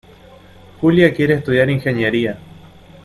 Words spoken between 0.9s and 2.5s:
quiere estudiar ingeniería.